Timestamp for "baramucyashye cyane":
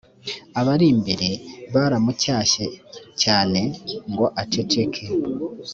1.73-3.61